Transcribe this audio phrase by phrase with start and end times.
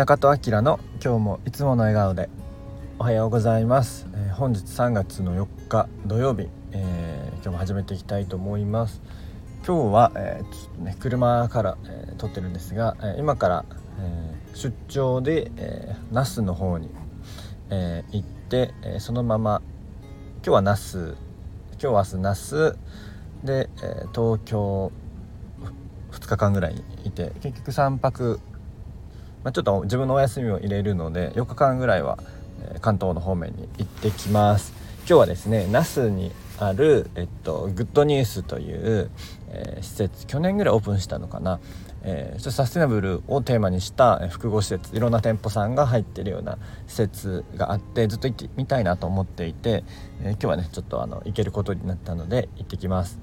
[0.00, 2.30] 中戸明の今日もいつもの笑顔で。
[2.98, 9.02] おはようございます、えー、本日3月の4日土曜日、えー、今日も始めていきたいと思います。
[9.66, 13.64] 今日は、えー、ちょっとね車から、え撮ってるんですが、え今から、
[13.98, 16.88] え出張で、え那須の方に、
[17.68, 19.60] え行って、えそのまま
[20.36, 21.14] 今日は那須
[21.72, 22.76] 今日明日那須
[23.44, 24.92] で、え東京
[26.12, 28.40] 2日間ぐらいいて結局3泊
[29.44, 32.18] まあ、ちょっと自分のお休みを入れるので4日間ぐらいは、
[32.80, 34.72] 関東の方面に行ってきます。
[35.00, 39.10] 今日はですね那須にある、えっと、グッドニュースという、
[39.48, 41.58] えー、施設去年ぐらいオープンしたのかな、
[42.02, 49.84] えー、サステナブルをテーマにした複合施設いろんな店舗さんが入ってるような施設があってずっと行ってみたいなと思っていて、
[50.22, 53.18] えー、今日はねちょっとあの行けることになったので行ってきます。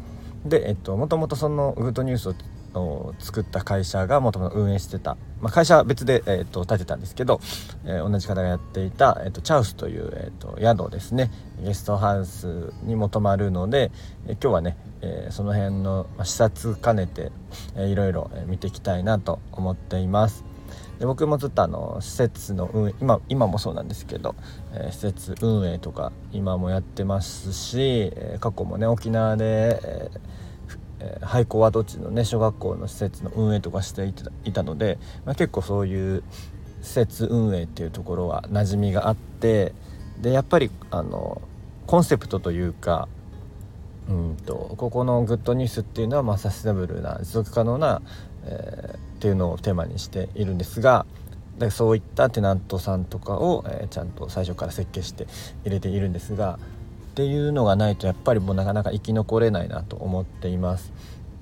[0.46, 2.36] で、えっと、もともとそのグッドニュースを
[2.82, 7.40] を作った会社がもともと運営してた、まあ、会社は別で、えーと、建てたんですけど、
[7.86, 11.32] えー、同じ方がやっていた、えーと、チャウスという、えーと、宿ですね
[11.64, 13.92] ゲストハウスにも泊まるので、
[14.28, 17.32] えー、今日はね、えー、その辺の、ま、視察兼ねて、
[17.76, 20.44] えー、いろいろ見ていきたいなと思っています。
[21.00, 24.36] で僕もずっとあの施設の運営今今もそうなんですけど、
[24.74, 30.27] えー、施設運営とか今もやってますし、えー、過去もね沖縄で、えー
[31.00, 34.12] えー、廃校跡地のね小学校の施設の運営とかして
[34.46, 36.24] いたので、まあ、結構そういう
[36.82, 39.74] 施設運営っていうところは馴染みがあって
[40.22, 41.42] でやっぱりあの
[41.86, 43.08] コンセプトというか
[44.10, 48.02] うんとここのグッドニュースっていうのは、まあ、サステナブルな持続可能な、
[48.46, 51.06] えー、っていうのをテーマにしているんですが
[51.60, 55.28] でそういったテナントさんとかを、えー、ちゃんと最初から設計して
[55.64, 56.60] 入れているんですが
[57.18, 60.94] っていうのがないとやっぱりもうなかなか生き残れないなと思っています。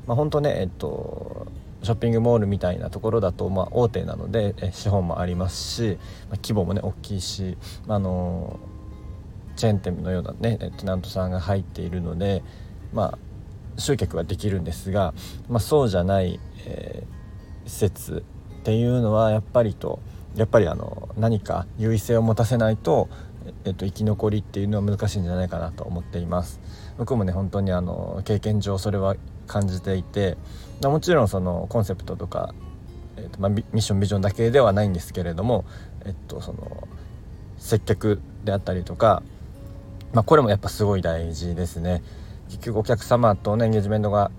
[0.08, 1.48] まあ、本当ねえっと
[1.84, 5.98] ショッピングモールみたいなところだと、まあ、大手なので資本もありますし、
[6.30, 7.58] まあ、規模もね大きいし、
[7.90, 8.58] あの
[9.58, 12.42] チェーン店のようなねテナントさんが入っているので、
[12.94, 13.18] まあ、
[13.78, 15.14] 集客はできるんですが、
[15.50, 18.24] まあ、そうじゃない、えー、施設
[18.62, 20.00] っていうのはやっぱりと
[20.38, 23.10] やっぱりあの何か優位性を持たせないと
[23.66, 26.60] えっと、生き残りっていうのは難しいんじゃないかなと思っています。
[26.98, 29.16] 僕もね本当にあの経験上それは
[29.48, 30.38] 感じていて
[30.84, 32.54] もちろんそのコンセプトとか、
[33.18, 35.66] えっとまあ、ミッションビジョンだけではないんですけれども、
[36.06, 36.88] えっと、その
[37.58, 39.24] 接客であったりとか、
[40.14, 42.02] まあ、これもやっぱすごい大事ですね。
[42.48, 44.32] 結局お客様とのエンゲージメントが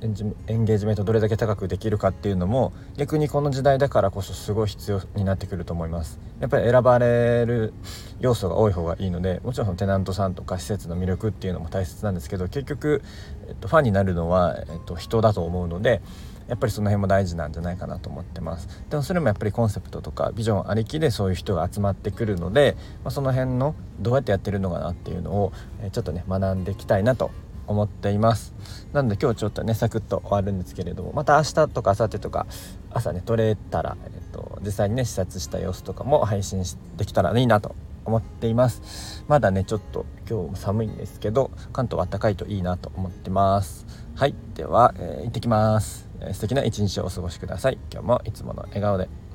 [0.00, 6.20] エンゲージメントどれだけ高くできるかっていうのも逆にこの時代だからこそすごい必要になってくると思います。
[6.40, 7.72] やっぱり選ばれる
[8.20, 13.02] 要素が多い方がいいのでもちろんテナントさんとか施設の魅力っていうのも大切なんですけど結局、
[13.48, 16.00] えっと、ファンになるのは、えっと、人だと思うので
[16.48, 18.68] やっぱりその辺も大事なんじゃないかなと思ってます。
[18.88, 27.30] でもそれもやっぱりコンセプトとかビジョンありきでそういう人が集まってくるので、まあ、その辺のどうやってやってるのかなっていうのを、えちょっとね学んでいきたいなと
[27.68, 28.54] 思っています。
[28.92, 32.46] なので今日ちょっとねサクッと終わるんですけれどもまた明日とか明後日とか
[32.90, 36.64] 朝ね撮れたら、えっと、実際にね視察した様子とかも配信
[36.96, 39.24] できたらいいなと思っています。
[39.28, 43.86] まだねちょっと今日も寒いんですけど関東は暖かいといいなと思ってます。
[44.16, 47.78] はいでは、えー、行ってきます、えー、素敵な一日をお過ごしください。
[47.92, 49.27] 今日もいつもの笑顔で。